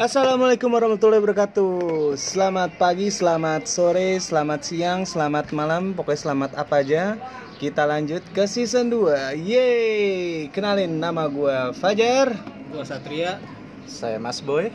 [0.00, 2.16] Assalamualaikum warahmatullahi wabarakatuh.
[2.16, 5.92] Selamat pagi, selamat sore, selamat siang, selamat malam.
[5.92, 7.20] Pokoknya selamat apa aja.
[7.60, 12.32] Kita lanjut ke season 2 Yeay Kenalin nama gue Fajar.
[12.72, 13.44] Gua Satria.
[13.84, 14.72] Saya Mas Boy.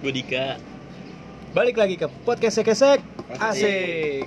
[0.00, 0.56] Gua Dika.
[1.52, 3.04] Balik lagi ke podcast Kesek
[3.36, 4.24] Asik.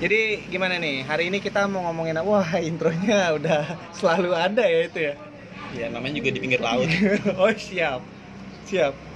[0.00, 1.04] Jadi gimana nih?
[1.04, 5.14] Hari ini kita mau ngomongin Wah intronya udah selalu ada ya itu ya?
[5.76, 6.88] Ya namanya juga di pinggir laut.
[7.44, 8.00] oh siap.
[8.64, 9.09] Siap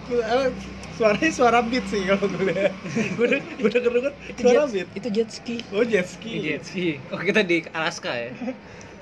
[0.95, 2.71] suaranya suara beat sih kalau gue lihat
[3.19, 5.57] gue udah gue udah denger suara beat itu jet ski.
[5.75, 7.03] oh jet ski Jet ski.
[7.11, 8.31] Oh kita di Alaska ya.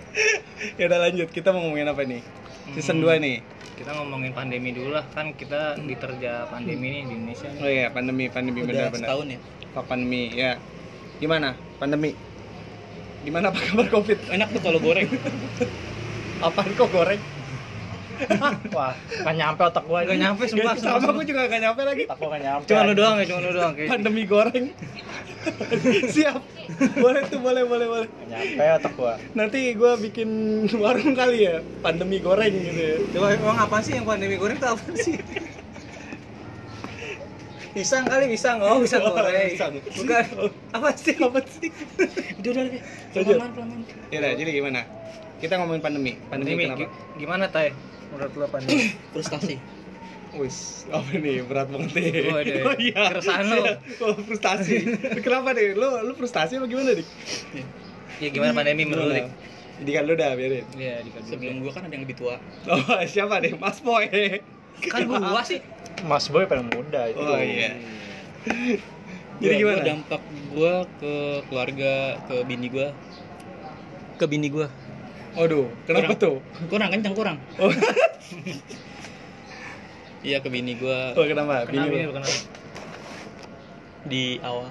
[0.80, 2.22] ya udah lanjut kita mau ngomongin apa nih
[2.76, 3.38] season 2 nih
[3.72, 7.48] Kita ngomongin pandemi dulu lah kan kita diterja pandemi nih di Indonesia.
[7.60, 9.38] oh iya pandemi pandemi benar-benar setahun ya.
[9.72, 10.50] Pak pandemi ya
[11.18, 12.14] gimana pandemi
[13.22, 15.08] gimana apa kabar covid Enak tuh kalau goreng.
[16.46, 17.20] apaan kok goreng
[18.76, 20.74] Wah, gak nyampe otak gua Gak nyampe sumpah.
[20.74, 22.64] sama gue juga gak nyampe lagi Otak gua gak nyampe.
[22.66, 23.88] Cuma lu doang ya, cuma lu doang kayak.
[23.88, 24.66] pandemi goreng
[26.14, 26.38] siap
[26.94, 29.14] boleh tuh boleh boleh boleh Gak nyampe otak gua.
[29.32, 30.28] nanti gue bikin
[30.82, 34.68] warung kali ya pandemi goreng gitu ya Coba emang apa sih yang pandemi goreng itu
[34.68, 35.16] apa sih?
[37.72, 39.48] Pisang kali pisang, oh pisang Oh, goreng.
[39.48, 39.72] pisang.
[39.80, 40.24] Bukan.
[40.70, 41.16] Apa sih?
[41.16, 41.72] apa sih
[42.38, 42.64] Udah udah.
[43.16, 43.34] Lanjut.
[43.34, 43.68] Pelan pelan.
[44.08, 44.80] ya udah jadi gimana
[45.38, 46.86] kita ngomongin pandemi pandemi, Pandemi
[47.16, 47.72] gimana Tay?
[48.12, 48.92] Menurut lo pandemi?
[49.10, 49.56] Frustasi.
[50.32, 52.72] wis apa nih berat banget nih Oh, ada.
[53.12, 53.56] Keresahan lo.
[53.58, 54.00] Siap.
[54.00, 54.76] oh frustasi
[55.20, 57.04] kenapa nih lu lu frustasi apa gimana nih
[58.16, 59.14] Ya gimana pandemi menurut lo?
[59.14, 59.26] Dik?
[59.74, 62.40] jadi kan lu udah biarin Iya, di Sebelum gua kan ada yang lebih tua.
[62.66, 64.08] oh siapa nih mas boy
[64.82, 65.60] kan gua sih.
[66.00, 67.20] Mas Boy paling muda itu.
[67.20, 67.76] oh iya
[69.36, 71.92] jadi Gua- gimana gua dampak gua ke keluarga,
[72.24, 72.88] ke bini gua.
[74.16, 74.72] Ke bini gua.
[75.32, 76.20] Waduh, kenapa Kurang.
[76.20, 76.36] tuh?
[76.68, 77.36] Kurang kencang kurang.
[77.56, 77.72] Oh,
[80.22, 81.66] Iya ke bini gua oh kenapa?
[81.66, 82.12] Kenapa Bini ini lu.
[82.14, 82.36] kenapa?
[84.04, 84.70] di awal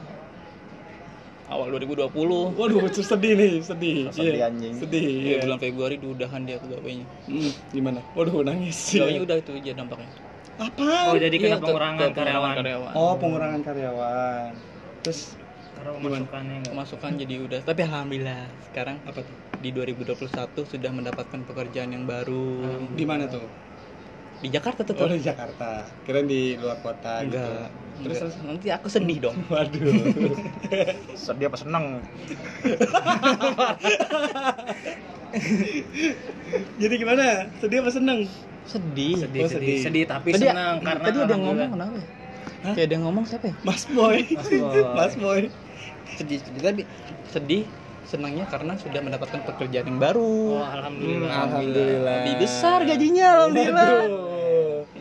[1.45, 2.07] awal 2020.
[2.53, 3.97] Waduh, sedih nih, sedih.
[4.09, 4.73] Sedih, Iya, anjing.
[4.77, 5.03] Sedih.
[5.03, 5.37] Iya, Iya.
[5.43, 7.03] bulan Februari diudahan dia pegawainya.
[7.25, 7.99] Hmm, gimana?
[8.13, 8.75] Waduh, nangis.
[8.89, 10.07] Pegawainya udah itu aja dampaknya.
[10.57, 10.87] Apa?
[11.05, 12.55] Oh, jadi Iya, kena ke- pengurangan ke pengurangan karyawan.
[12.55, 12.91] karyawan.
[12.93, 14.49] Oh, pengurangan karyawan.
[15.01, 15.19] Terus
[15.73, 16.71] Karena pemasukannya enggak.
[16.71, 17.59] Pemasukan jadi udah.
[17.61, 19.35] Tapi alhamdulillah sekarang apa tuh?
[19.61, 20.25] Di 2021
[20.57, 23.45] sudah mendapatkan pekerjaan yang baru Di mana tuh?
[24.41, 25.05] di Jakarta Oh, tetap.
[25.07, 25.85] di Jakarta.
[26.01, 27.69] Kirain di luar kota Enggak.
[28.01, 28.09] gitu.
[28.09, 29.37] Terus nanti aku sedih dong.
[29.53, 29.93] Waduh.
[31.15, 32.01] Sedih apa seneng?
[36.81, 37.23] jadi gimana?
[37.61, 38.19] Sedih apa seneng?
[38.65, 39.13] Sedih.
[39.19, 39.83] Sedih, Oh, sedih, sedih.
[39.83, 42.01] sedih, tapi Tadi, senang karena tadi ada ngomong kenapa ya?
[42.61, 42.73] Hah?
[42.73, 43.55] Kayak ada yang ngomong siapa ya?
[43.61, 44.17] Mas Boy.
[44.31, 44.81] Mas Boy.
[44.93, 45.41] Mas Boy.
[46.13, 46.83] Sedih, sedih tadi.
[47.27, 47.63] Sedih,
[48.05, 50.59] senangnya karena sudah mendapatkan pekerjaan yang baru.
[50.59, 51.29] Oh, alhamdulillah.
[51.29, 52.17] Hmm, alhamdulillah.
[52.25, 53.89] Lebih besar gajinya, alhamdulillah.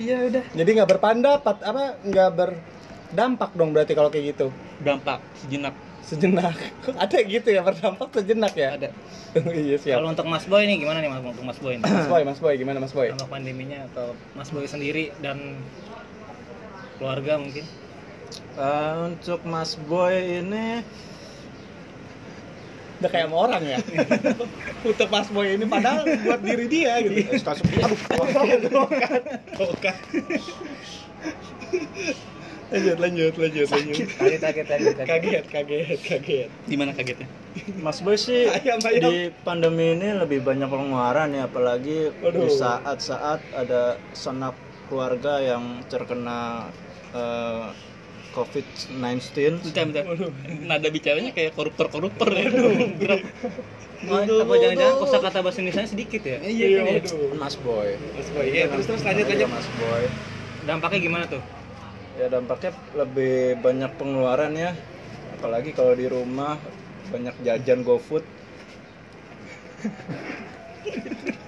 [0.00, 0.42] Iya udah.
[0.56, 4.48] Jadi nggak berpendapat apa nggak berdampak dong berarti kalau kayak gitu
[4.80, 6.56] Dampak sejenak sejenak
[7.04, 8.88] ada gitu ya berdampak sejenak ya ada.
[9.52, 11.84] iya siap Kalau untuk Mas Boy nih gimana nih Mas untuk Mas Boy nih?
[11.84, 15.60] Mas Boy Mas Boy gimana Mas Boy Dampak pandeminya atau Mas Boy sendiri dan
[16.96, 17.68] keluarga mungkin?
[18.56, 20.80] Eh, untuk Mas Boy ini
[23.00, 23.78] udah kayak sama orang ya
[24.92, 28.84] untuk Mas Boy ini padahal buat diri dia gitu eh, langsung aduh.
[29.56, 29.96] Bukan.
[32.70, 35.08] lanjut lanjut lanjut lanjut Kaget, kaget, kaget, kaget.
[35.10, 37.26] kaget kaget kaget Gimana kagetnya?
[37.82, 39.10] Mas Boy sih Ayam, ayam.
[39.10, 42.46] di pandemi ini lebih banyak pengeluaran ya apalagi Waduh.
[42.46, 44.54] di saat-saat ada sanak
[44.86, 46.70] keluarga yang terkena
[47.10, 47.64] eh,
[48.30, 50.04] COVID-19 Bentar, bentar.
[50.64, 52.46] Nada bicaranya kayak koruptor-koruptor ya.
[54.00, 56.38] Apa jangan-jangan kosakata bahasa Indonesia sedikit ya?
[56.40, 56.80] iya.
[56.80, 57.36] waduh.
[57.36, 57.98] Mas Boy.
[58.16, 58.46] Mas Boy.
[58.48, 59.50] Iya terus terus lanjut Iya, lanjut.
[59.52, 60.02] Mas Boy.
[60.64, 61.42] Dampaknya gimana tuh?
[62.18, 64.76] ya dampaknya lebih banyak pengeluaran ya.
[65.40, 66.60] Apalagi kalau di rumah
[67.08, 68.22] banyak jajan GoFood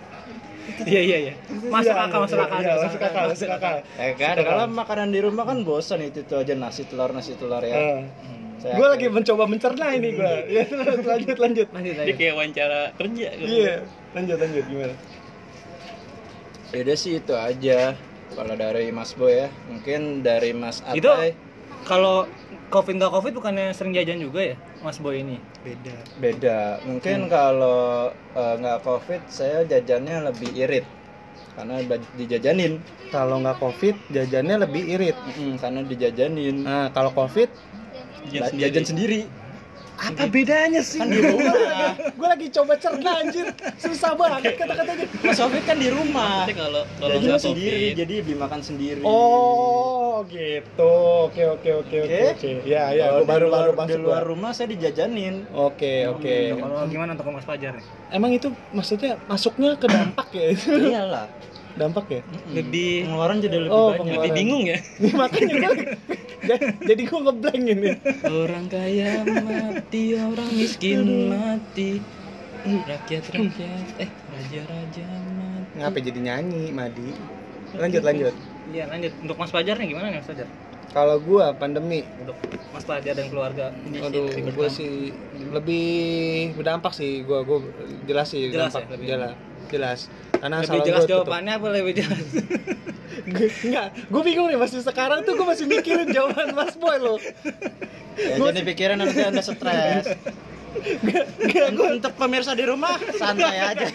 [0.82, 1.34] Iya, iya, iya.
[1.64, 2.58] Masuk Iya, akal, masuk iya, akal.
[2.58, 6.34] iya, masuk akal masuk akal eh kan kalau makanan di rumah kan bosan itu itu
[6.34, 8.02] aja nasi telur nasi telur ya Eh.
[8.58, 12.14] Saya gue lagi mencoba mencerna ini gue ya terus lanjut lanjut Lanjut, Dia lanjut.
[12.16, 13.28] kayak wawancara kerja.
[13.36, 13.74] iya
[14.12, 14.94] lanjut lanjut gimana
[16.70, 17.92] Yaudah sih itu aja
[18.32, 21.36] kalau dari Mas Boy ya mungkin dari Mas Itu Atai
[21.82, 22.24] kalau
[22.72, 25.36] covid nggak covid bukannya sering jajan juga ya Mas Boy ini?
[25.60, 25.94] beda.
[26.18, 26.58] Beda.
[26.88, 30.86] Mungkin kalau eh, nggak covid saya jajannya lebih irit.
[31.52, 31.84] Karena
[32.16, 32.80] dijajanin.
[33.12, 35.16] Kalau nggak covid jajannya lebih irit.
[35.20, 36.56] Mm-mm, karena dijajanin.
[36.64, 37.52] Nah kalau covid
[38.32, 39.28] jajan sendiri
[39.98, 40.98] Apa bedanya sih?
[40.98, 41.94] Kan di rumah.
[41.96, 43.46] gue lagi coba cerna anjir.
[43.78, 45.06] Susah banget kata-katanya.
[45.22, 46.48] Mas Sofit kan di rumah.
[46.48, 49.00] Tapi kalau kalau Jadi sendiri, jadi beli makan sendiri.
[49.04, 50.94] Oh, gitu.
[51.28, 52.50] Oke, oke, oke, oke.
[52.66, 54.30] Ya, ya, baru di luar, baru di masuk luar gua.
[54.34, 55.46] rumah saya dijajanin.
[55.54, 56.34] Oke, oke.
[56.58, 57.86] Kalau gimana untuk Mas Fajar nih?
[58.10, 60.70] Emang itu maksudnya masuknya ke dampak ya itu?
[60.92, 61.26] Iyalah.
[61.72, 62.20] Dampak ya?
[62.48, 64.12] lebih Pengeluaran jadi lebih Oh, banyak.
[64.12, 64.78] lebih bingung ya.
[65.20, 67.90] Makanya gue jadi gue ngeblank ini.
[68.26, 71.90] Orang kaya mati, orang miskin mati.
[72.62, 75.74] Rakyat rakyat, eh raja raja mati.
[75.74, 77.10] Ngapa jadi nyanyi, Madi?
[77.74, 78.34] Lanjut, lanjut.
[78.70, 79.12] Iya lanjut.
[79.18, 80.46] Untuk Mas Fajar nih gimana nih Mas Fajar?
[80.90, 82.36] Kalau gua pandemi, Untuk
[82.68, 83.70] Mas Fajar dan keluarga.
[83.72, 85.14] aduh, gue sih
[85.48, 85.88] lebih
[86.52, 87.22] berdampak sih.
[87.22, 87.62] Gua, gua
[88.02, 89.32] jelas sih Jelas dampak, ya, lebih- jelas,
[89.68, 90.00] jelas.
[90.34, 91.16] Karena Lebih jelas gua tutup.
[91.24, 92.24] jawabannya apa lebih jelas?
[93.24, 97.20] Gue- Enggak, gue bingung nih masih sekarang tuh gue masih mikirin jawaban Mas Boy loh.
[98.12, 100.10] Ya, jadi pikiran nanti anda stres.
[101.70, 103.86] Untuk pemirsa di rumah santai aja.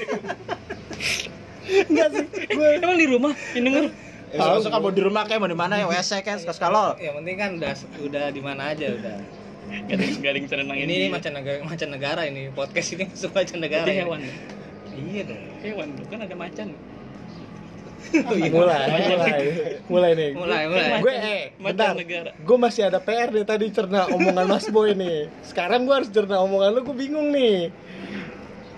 [1.83, 3.85] Enggak sih, gue Emang di rumah yang denger?
[4.27, 6.99] Ya, suka suka mau di rumah kayak mau di mana ya WC kan suka sekali.
[6.99, 9.17] Yang penting kan udah udah di mana aja udah.
[9.67, 13.87] Garing-garing cenenang Ini macam negara macam negara ini podcast ini masuk macam negara.
[13.87, 14.03] Berarti ya.
[14.03, 14.19] hewan.
[14.97, 15.43] Iya dong.
[15.63, 16.67] Hewan tuh kan ada macan.
[18.55, 19.39] mulai, mulai,
[19.91, 20.31] mulai nih.
[20.31, 20.87] Mulai, mulai.
[21.03, 21.91] Gue eh, Macan bentar.
[21.91, 22.29] negara.
[22.39, 25.27] Gue masih ada PR deh tadi cerna omongan Mas Boy nih.
[25.43, 27.67] Sekarang gue harus cerna omongan lu, gue bingung nih.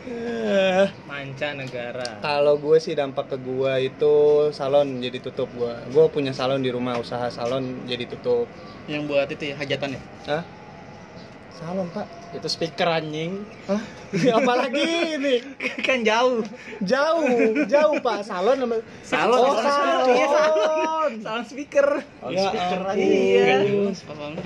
[0.07, 2.07] Eh, Manca negara.
[2.19, 4.15] Kalau gue sih dampak ke gue itu
[4.49, 5.73] salon jadi tutup gue.
[5.91, 8.47] Gue punya salon di rumah, usaha salon jadi tutup.
[8.87, 10.01] Yang buat itu ya hajatan ya.
[10.25, 10.43] Hah?
[11.51, 12.07] Salon pak?
[12.31, 13.43] Itu speaker anjing.
[13.67, 13.81] Hah?
[14.39, 14.79] Apalagi
[15.19, 15.35] ini?
[15.83, 16.39] kan jauh.
[16.79, 17.27] Jauh,
[17.67, 18.23] jauh pak.
[18.23, 19.67] Salon sama Salon, Oh, salon.
[19.67, 20.07] salon.
[20.09, 21.11] Iya, salon.
[21.19, 21.87] Salon speaker.
[22.23, 23.11] Oh, Ya speaker anjing.
[23.11, 23.55] Iya.
[23.91, 24.45] Pas banget.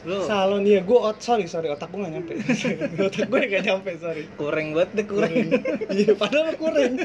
[0.00, 2.32] Lu Salon iya, gue ot sorry sorry otak gue gak nyampe.
[3.08, 4.24] otak gue gak nyampe sorry.
[4.40, 5.32] kurang banget deh kurang.
[5.92, 6.96] Iya padahal kurang.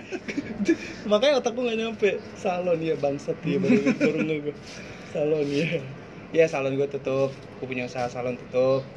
[1.12, 2.09] Makanya otak gue gak nyampe.
[2.39, 4.56] Salon iya bangsat iya baru baru gue.
[5.12, 5.83] Salon iya.
[6.31, 7.36] Iya salon gue tutup.
[7.59, 8.88] Gue punya usaha salon tutup.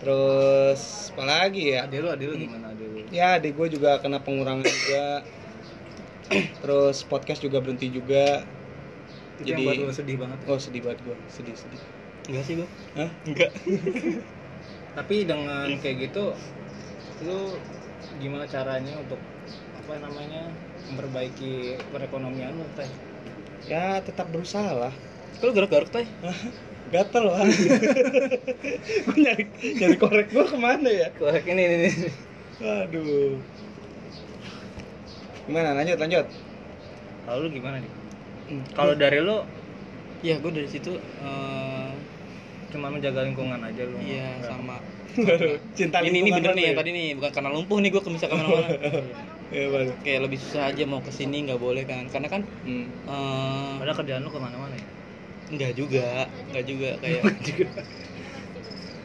[0.00, 1.84] Terus apa lagi ya?
[1.88, 3.00] Ade lu, ade lu gimana ade lu?
[3.12, 5.24] Ya adik gue juga kena pengurangan juga.
[6.64, 8.44] Terus podcast juga berhenti juga.
[9.40, 10.38] Itu yang Jadi- buat lu sedih banget.
[10.48, 11.80] Oh sedih banget gue, sedih sedih.
[12.26, 12.68] Enggak sih gua.
[12.98, 13.10] Hah?
[13.26, 13.50] Enggak.
[14.98, 16.34] Tapi dengan kayak gitu
[17.24, 17.56] lu
[18.20, 19.20] gimana caranya untuk
[19.80, 20.50] apa namanya
[20.90, 22.88] memperbaiki perekonomian lu teh?
[23.70, 24.92] Ya tetap berusaha lah.
[25.38, 26.06] Kalau garuk-garuk teh.
[26.90, 27.42] Gatel lah.
[29.06, 29.44] gue nyari
[29.78, 31.08] nyari korek gue ke mana ya?
[31.14, 31.76] Korek ini ini.
[31.90, 32.10] ini.
[32.62, 33.38] Aduh.
[35.46, 35.78] Gimana?
[35.78, 36.26] Lanjut, lanjut.
[37.26, 37.92] Kalau lu gimana nih?
[38.74, 39.42] Kalau dari lu
[40.24, 41.88] Ya, gua dari situ eh
[42.72, 43.96] cuma menjaga lingkungan aja lu.
[44.02, 44.76] iya Nggak- sama
[45.78, 46.74] Cinta ini ini bener nih ya?
[46.76, 48.68] tadi nih bukan karena lumpuh nih gua ke bisa ke mana-mana
[49.72, 49.92] baru.
[50.02, 52.90] kayak lebih susah aja mau ke sini nggak boleh kan karena kan Hmm.
[53.06, 54.86] eh Padahal kerjaan lu ke mana-mana ya?
[55.46, 57.22] nggak juga nggak juga kayak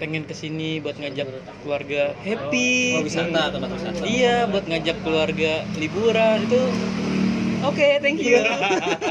[0.02, 1.30] pengen ke sini buat ngajak
[1.62, 4.02] keluarga happy Oh, wisata tempat wisata.
[4.02, 6.62] iya buat ngajak keluarga liburan itu
[7.62, 8.42] oke thank you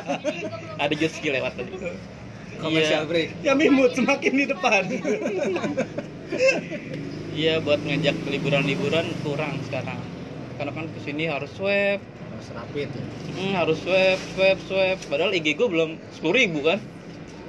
[0.83, 1.71] ada ski lewat tadi
[2.61, 3.29] Commercial iya break.
[3.41, 4.83] Ya mimut semakin di depan.
[7.31, 9.99] iya buat ngajak liburan-liburan kurang sekarang
[10.55, 11.99] karena kan ke sini harus swab
[12.31, 13.05] Harus rapid ya.
[13.33, 16.79] hmm, harus swab swab swab padahal IG gue belum sepuluh ribu kan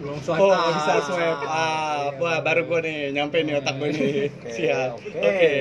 [0.02, 0.74] Belum swipe Oh, up.
[0.74, 2.18] bisa swipe up.
[2.18, 4.34] Wah, baru gue nih nyampe nih otak gue nih.
[4.50, 4.98] Siap.
[4.98, 5.20] oke.
[5.22, 5.54] Oke.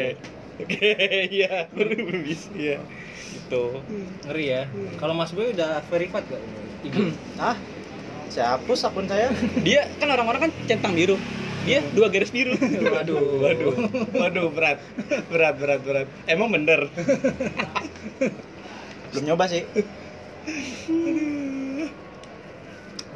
[1.37, 1.69] Iya.
[1.69, 1.93] Baru
[2.25, 2.49] bisa.
[2.53, 2.81] Iya.
[3.37, 3.85] gitu
[4.25, 4.63] Ngeri ya.
[4.97, 6.41] Kalau Mas Boy udah verified gak?
[6.81, 6.97] IG?
[8.31, 9.35] Saya hapus akun saya.
[9.67, 11.19] dia kan orang-orang kan centang biru
[11.69, 13.75] dia dua garis biru Waduh, waduh.
[14.17, 14.81] Waduh, berat.
[15.29, 16.07] Berat, berat, berat.
[16.25, 16.89] Emang bener.
[19.13, 19.69] Belum nyoba sih.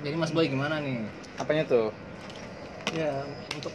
[0.05, 1.09] Jadi Mas Boy gimana nih?
[1.41, 1.89] Apanya tuh?
[2.93, 3.25] Ya,
[3.57, 3.73] untuk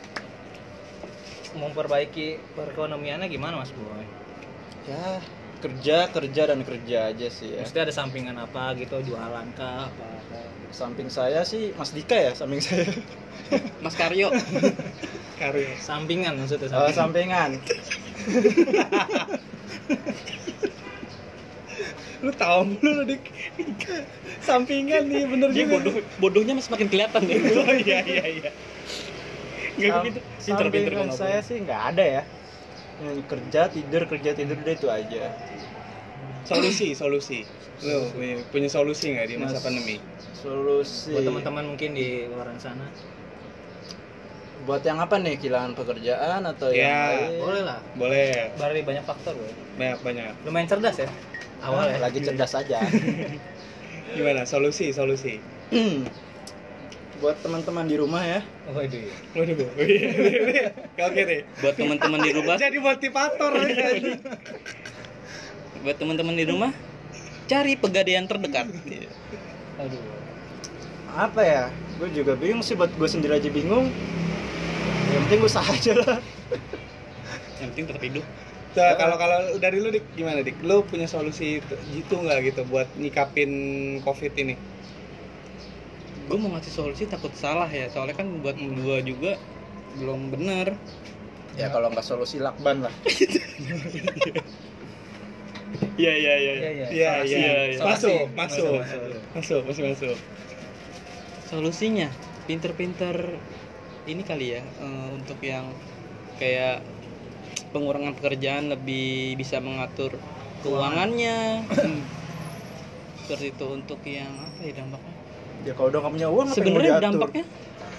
[1.58, 4.06] memperbaiki perekonomiannya gimana Mas Boy?
[4.86, 5.18] Ya,
[5.60, 7.62] kerja, kerja dan kerja aja sih ya.
[7.64, 10.06] Mesti ada sampingan apa gitu, jualan kah apa?
[10.08, 10.40] apa.
[10.72, 12.88] Samping saya sih Mas Dika ya, samping saya.
[13.84, 14.30] Mas Karyo
[15.36, 15.72] Karya.
[15.80, 17.60] Sampingan maksudnya Oh, sampingan.
[17.60, 17.60] sampingan.
[22.20, 23.24] Lu tahu mulu lu dik.
[24.44, 25.80] Sampingan nih, bener dia juga.
[25.80, 28.52] bodoh bodohnya masih makin kelihatan deh Oh iya, iya, iya.
[29.80, 30.20] Nggak gitu.
[30.44, 31.16] Sampingan ngomong.
[31.16, 32.22] saya sih nggak ada ya.
[33.00, 35.24] Yang kerja tidur kerja tidur udah itu aja.
[36.44, 37.40] Solusi, solusi.
[37.80, 39.98] Lu punya, punya solusi nggak di masa Mas- pandemi?
[40.36, 42.88] Solusi Buat teman-teman mungkin di luar sana.
[44.60, 46.92] buat yang apa nih kehilangan pekerjaan atau Ya, yang
[47.32, 47.80] lain Boleh lah.
[47.96, 48.32] Boleh.
[48.54, 49.52] Dari banyak faktor, gue.
[49.80, 50.32] Banyak banyak.
[50.46, 51.08] Lumayan cerdas ya.
[51.64, 51.98] Awal ya.
[51.98, 52.78] lagi cerdas aja
[54.16, 54.44] Gimana?
[54.44, 55.40] Solusi, solusi.
[57.20, 58.88] buat teman-teman di rumah ya Oh, ya.
[59.36, 59.70] Waduh.
[59.82, 60.72] iya.
[61.00, 61.42] Oke deh.
[61.60, 63.88] buat teman-teman di rumah Jadi motivator aja.
[65.80, 66.72] buat teman-teman di rumah
[67.46, 68.68] cari pegadaian terdekat
[69.80, 70.04] Aduh.
[71.10, 71.64] apa ya
[71.98, 73.90] gue juga bingung sih buat gue sendiri aja bingung
[75.10, 76.20] yang penting usaha aja lah
[77.58, 78.26] yang penting tetap hidup
[78.70, 80.62] Tuh, kalau kalau dari lu dik gimana dik?
[80.62, 83.50] Lu punya solusi itu gitu nggak gitu buat nyikapin
[84.06, 84.54] covid ini?
[86.30, 87.90] Gue mau ngasih solusi takut salah ya.
[87.90, 89.42] Soalnya kan buat gua juga
[89.98, 90.78] belum bener.
[91.58, 92.94] Ya kalau nggak solusi lakban lah.
[96.00, 96.54] Iya iya iya.
[96.56, 96.88] Iya, iya.
[96.90, 97.78] Iya iya.
[97.78, 98.08] Solusi.
[98.08, 98.72] Masuk, masuk,
[99.36, 100.18] Masuk, masuk, masuk,
[101.52, 102.08] solusinya
[102.48, 103.36] pinter-pinter
[104.08, 105.70] ini kali ya eh, untuk yang
[106.40, 106.82] kayak
[107.76, 110.16] pengurangan pekerjaan lebih bisa mengatur
[110.64, 111.68] keuangannya.
[113.28, 115.19] Seperti itu untuk yang apa ya dampaknya
[115.68, 117.44] ya kalau udah nggak punya uang sebenarnya dampaknya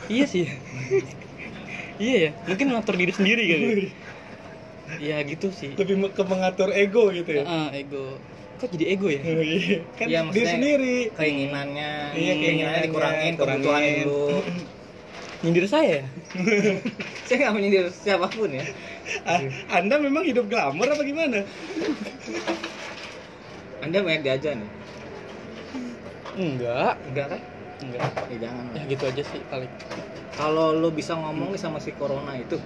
[0.09, 0.47] iya sih
[2.01, 3.67] iya ya mungkin ngatur diri sendiri kali
[5.01, 7.45] ya gitu sih Lebih ke mengatur ego gitu ya.
[7.47, 8.19] Ah, ego
[8.59, 9.87] kok jadi ego ya Oh, iya.
[9.97, 10.97] kan Iya, diri sendiri.
[11.17, 13.63] Keinginannya, Iya, keinginannya dikurangin, kurangin.
[13.65, 14.25] kebutuhan dulu.
[15.41, 16.07] nyindir saya ya
[17.31, 18.61] Saya nggak menyindir siapa pun ya.
[19.73, 21.41] Anda memang hidup glamor apa gimana?
[23.81, 24.71] Anda banyak jajan nih.
[26.33, 27.41] Enggak Enggak kan?
[27.81, 28.65] enggak Ya jangan.
[28.73, 29.71] ya gitu aja sih paling
[30.31, 32.57] Kalau lu bisa ngomong nih sama si corona itu,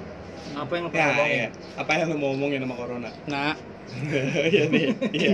[0.52, 1.34] apa yang lu pengen Ya, ngomongin?
[1.34, 1.48] iya.
[1.74, 3.10] Apa yang lu mau omongin sama corona?
[3.24, 3.54] nah
[4.48, 4.86] Iya nih.
[5.10, 5.32] Iya.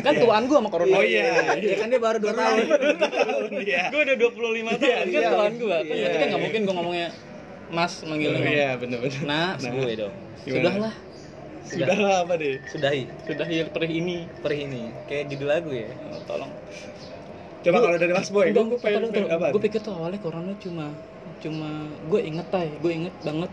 [0.00, 1.54] kan tuan gua sama corona Oh iya.
[1.54, 2.58] Ya kan dia baru 2 tahun.
[3.56, 3.82] Iya.
[3.88, 4.32] gue udah 25
[4.74, 5.28] tahun kan iya.
[5.30, 6.44] tuan gua kan Iya, berarti kan nggak iya.
[6.44, 7.08] mungkin gua ngomongnya
[7.66, 9.20] mas manggilnya Iya, bener-bener.
[9.22, 9.70] nah Nah.
[9.70, 10.62] gue dong Gimana?
[10.62, 10.94] sudahlah
[11.66, 12.62] Sudah lah apa deh?
[12.64, 13.02] Sudahi.
[13.26, 14.82] sudah ya perih ini Perih ini.
[15.04, 15.90] Kayak judul lagu ya.
[16.06, 16.52] Oh, tolong
[17.66, 19.46] Coba kalau dari Mas Boy, gue pengen, pengen apa?
[19.50, 20.94] gue pikir tuh awalnya corona cuma
[21.36, 21.68] cuma
[22.06, 23.50] gue inget tay gue inget banget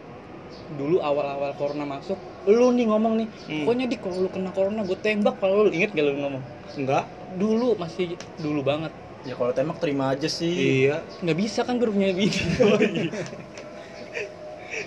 [0.78, 2.16] dulu awal-awal corona masuk
[2.46, 3.66] lu nih ngomong nih Hmm.
[3.66, 5.36] pokoknya di kalau lu kena corona gue tembak.
[5.38, 6.44] Kalau lu inget gak lu ngomong?
[6.76, 7.06] Enggak.
[7.34, 8.94] dulu masih dulu banget.
[9.26, 10.86] Ya kalau tembak terima aja sih.
[10.86, 11.02] Iya.
[11.26, 12.30] nggak bisa kan punya bini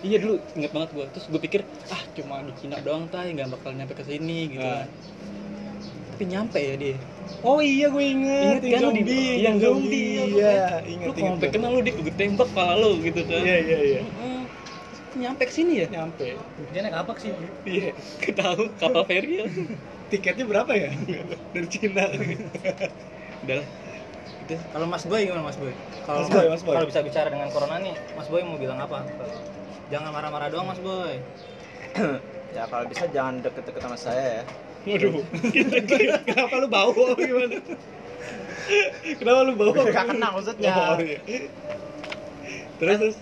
[0.02, 3.48] iya dulu inget banget gue terus gue pikir ah cuma di Cina doang tay nggak
[3.50, 4.84] bakal nyampe ke sini gitu Ah.
[4.84, 4.88] kan
[6.16, 6.96] tapi nyampe ya dia
[7.44, 11.36] Oh iya gue inget, Ingat kan lu di- zombie, yang zombie, Iya, lu inget kalau
[11.36, 14.00] sampai kena lu dik gue tembak kepala lu gitu kan Iya iya iya.
[14.00, 14.40] Heeh.
[15.16, 16.32] nyampe ke sini ya Nyampe.
[16.72, 17.36] Dia naik apa sih?
[17.62, 17.92] Iya.
[18.18, 19.46] ketahu kapal feri ya
[20.08, 20.88] Tiketnya berapa ya?
[21.52, 22.08] Dari Cina.
[23.44, 23.66] udah lah
[24.40, 25.72] itu Kalau Mas Boy gimana Mas Boy?
[26.02, 26.74] Kalau Mas Boy, Mas Boy.
[26.74, 29.04] kalau bisa bicara dengan corona nih, Mas Boy mau bilang apa?
[29.92, 31.20] Jangan marah-marah doang Mas Boy.
[32.56, 34.44] ya kalau bisa jangan deket-deket sama saya ya
[34.86, 35.18] Waduh.
[36.30, 37.58] Kenapa lu bau apa gimana?
[39.18, 39.70] Kenapa lu bau?
[39.74, 40.72] Gak kena maksudnya.
[40.72, 41.18] Oh, iya.
[42.78, 43.16] Terus terus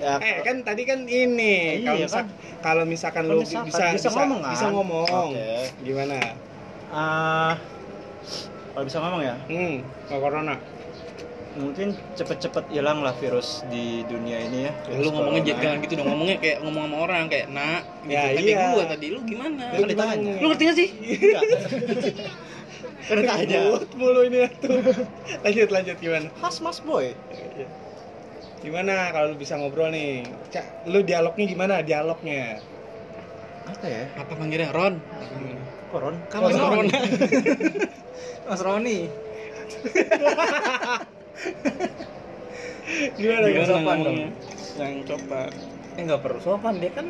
[0.00, 2.26] ya eh kan tadi kan ini kalau Iya, misal, kan?
[2.64, 4.52] kalau misalkan Kalau lu misalkan bisa bisa ngomong, kan?
[4.56, 5.06] bisa ngomong.
[5.06, 5.48] Oke.
[5.84, 6.16] Gimana?
[6.90, 7.52] ah,
[8.72, 9.74] kalau bisa ngomong ya Hmm,
[10.08, 10.54] kalau corona.
[11.58, 16.08] Mungkin cepet-cepet hilang lah virus di dunia ini ya lu Virus ngomongnya jangan gitu dong
[16.14, 18.54] ngomongnya kayak ngomong sama orang kayak nak gitu Ya, kan iya.
[18.54, 20.32] kayak gua tadi lu gimana Kan ditanya.
[20.38, 21.42] lu ngerti gak sih Enggak.
[23.00, 23.58] Kan ditanya.
[23.66, 24.78] Ribut mulu ini tuh.
[25.42, 26.28] lanjut lanjut gimana?
[26.38, 27.10] khas mas boy
[28.60, 30.20] Gimana kalau lu bisa ngobrol nih?
[30.52, 31.74] Cak, lu dialognya gimana?
[31.80, 32.60] Dialognya.
[33.64, 34.98] apa ya apa manggilnya Ron
[35.90, 36.58] koron Kamu Mas.
[36.58, 36.90] Roni.
[38.46, 38.98] Mas Roni.
[41.40, 41.84] Gimana?
[43.16, 43.44] Gimana?
[43.46, 43.66] gimana?
[43.66, 44.28] sopan ngomongnya?
[44.76, 45.40] yang coba
[45.92, 47.06] Eh enggak perlu sopan dia kan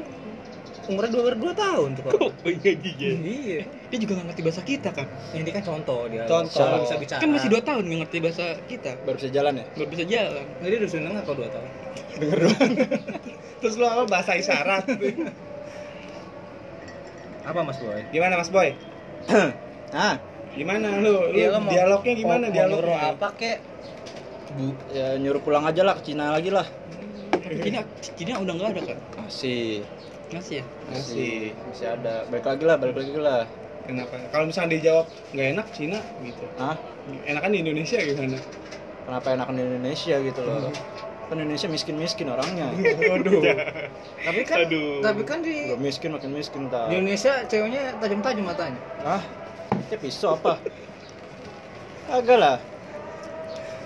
[0.83, 2.13] umurnya dua dua tahun tuh kok.
[2.19, 3.61] oh iya iya Iya.
[3.87, 6.27] dia juga gak ngerti bahasa kita kan Ini kan contoh dia.
[6.27, 6.59] Contoh.
[6.59, 7.21] Kalau bisa bicara.
[7.21, 10.45] kan masih dua tahun gak ngerti bahasa kita baru bisa jalan ya baru bisa jalan
[10.59, 11.69] Nah, dia udah seneng kalau dua tahun.
[13.61, 14.85] Terus lu apa bahasa isyarat?
[17.43, 18.01] Apa Mas Boy?
[18.11, 18.69] gimana Mas Boy?
[19.97, 20.17] ah
[20.51, 21.31] Gimana lu?
[21.31, 23.15] Lu Iya, lo dialognya gimana dialognya?
[23.15, 23.59] apa kek?
[24.50, 26.66] Bu ya nyuruh pulang aja lah ke Cina lagi lah
[27.40, 27.80] Cina
[28.14, 29.83] Cina udah nggak ada kan masih
[30.30, 31.54] masih ya Masih.
[31.64, 33.42] masih ada balik lagi lah balik lagi lah
[33.80, 34.12] Kenapa?
[34.30, 36.45] Kalau misalnya dijawab nggak enak Cina gitu.
[36.57, 36.76] ah
[37.25, 38.38] Enakan di Indonesia gimana?
[39.00, 40.71] kenapa enakan di Indonesia gitu loh
[41.26, 42.71] kan Indonesia miskin miskin orangnya
[43.11, 43.42] Waduh.
[44.21, 44.99] Tapi kan Aduh.
[45.00, 48.80] tapi kan di Udah miskin makin miskin tau di Indonesia ceweknya tajam-tajam matanya.
[49.02, 49.23] ah
[49.80, 50.59] itu pisau apa
[52.09, 52.57] agak lah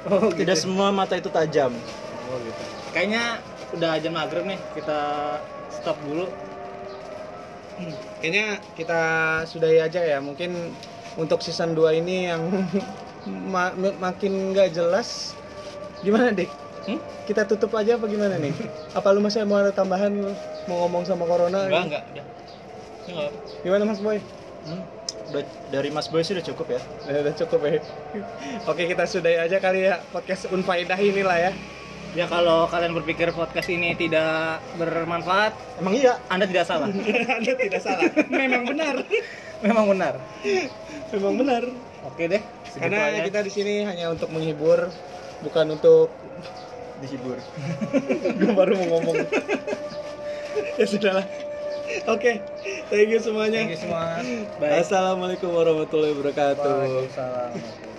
[0.04, 1.72] Oh, tidak semua mata itu tajam
[2.24, 2.62] Oh gitu.
[2.92, 3.22] Kayaknya
[3.74, 4.98] udah jam maghrib nih kita
[5.68, 6.24] stop dulu
[8.20, 8.46] Kayaknya
[8.78, 9.00] kita
[9.50, 10.18] sudahi aja ya.
[10.22, 10.50] Mungkin
[11.18, 12.42] untuk season 2 ini yang
[13.52, 15.34] ma- ma- makin nggak jelas.
[16.04, 16.50] Gimana, Dik?
[16.88, 17.00] Hmm?
[17.24, 18.52] Kita tutup aja apa gimana nih?
[18.92, 20.12] Apa lu masih mau ada tambahan
[20.68, 21.68] mau ngomong sama corona?
[21.68, 22.24] enggak Ya,
[23.08, 23.38] enggak apa.
[23.64, 24.18] Gimana Mas Boy?
[24.64, 24.82] Hmm,
[25.26, 26.80] udah dari Mas Boy sih udah cukup ya.
[27.04, 27.80] Ya, udah cukup ya.
[28.64, 31.52] Oke, kita sudahi aja kali ya podcast Unfaidah inilah ya.
[32.14, 36.14] ya kalau kalian berpikir podcast ini tidak bermanfaat Emang iya?
[36.28, 36.86] anda tidak salah
[37.42, 38.06] Anda tidak salah.
[38.30, 39.02] Memang benar.
[39.58, 40.14] memang benar
[41.10, 41.62] Memang benar.
[42.04, 42.38] oke deh
[42.78, 43.26] Karena aja.
[43.26, 44.94] kita di sini hanya untuk menghibur,
[45.42, 46.10] bukan untuk
[47.02, 47.34] Dihibur.
[48.30, 49.26] gue baru mau ngomong
[50.78, 51.26] ya sudahlah
[52.14, 52.32] oke
[52.90, 53.66] thank you semuanya.
[53.66, 54.18] Thank you semua.
[54.60, 54.86] Baik.
[54.86, 56.62] Assalamualaikum warahmatullahi wabarakatuh.
[56.62, 57.93] Waalaikumsalam